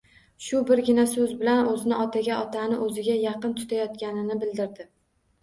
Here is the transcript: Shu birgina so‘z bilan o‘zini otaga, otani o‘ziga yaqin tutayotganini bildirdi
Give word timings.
Shu 0.43 0.61
birgina 0.69 1.03
so‘z 1.11 1.35
bilan 1.41 1.69
o‘zini 1.73 1.99
otaga, 2.05 2.39
otani 2.47 2.81
o‘ziga 2.87 3.19
yaqin 3.27 3.55
tutayotganini 3.61 4.41
bildirdi 4.43 4.91